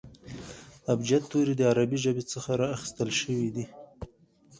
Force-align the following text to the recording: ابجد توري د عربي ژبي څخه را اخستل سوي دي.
ابجد 0.93 1.23
توري 1.31 1.53
د 1.57 1.61
عربي 1.71 1.97
ژبي 2.03 2.23
څخه 2.33 2.51
را 2.59 2.67
اخستل 2.75 3.09
سوي 3.21 3.49
دي. 3.55 3.65